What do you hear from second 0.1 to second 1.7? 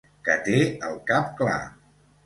Que té el cap clar.